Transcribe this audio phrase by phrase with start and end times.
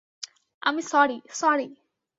[0.61, 1.67] আমি sorry, sorry.